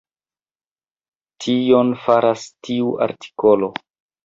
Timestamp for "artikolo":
3.09-3.73